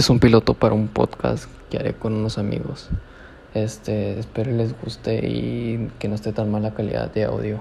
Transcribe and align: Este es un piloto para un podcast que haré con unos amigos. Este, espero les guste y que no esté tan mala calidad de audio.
Este 0.00 0.06
es 0.06 0.10
un 0.12 0.18
piloto 0.18 0.54
para 0.54 0.72
un 0.72 0.88
podcast 0.88 1.44
que 1.68 1.76
haré 1.76 1.92
con 1.92 2.14
unos 2.14 2.38
amigos. 2.38 2.88
Este, 3.52 4.18
espero 4.18 4.50
les 4.50 4.72
guste 4.80 5.28
y 5.28 5.90
que 5.98 6.08
no 6.08 6.14
esté 6.14 6.32
tan 6.32 6.50
mala 6.50 6.72
calidad 6.72 7.12
de 7.12 7.24
audio. 7.24 7.60